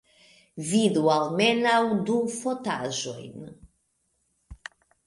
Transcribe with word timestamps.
Vidu 0.69 1.03
almenaŭ 1.17 1.75
la 1.91 2.17
fotaĵojn! 2.39 3.47